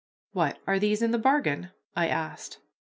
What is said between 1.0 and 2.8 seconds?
in the bargain?" I asked.